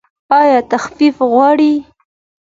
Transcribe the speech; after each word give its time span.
ایا 0.39 0.59
تخفیف 0.71 1.15
غواړئ؟ 1.31 1.73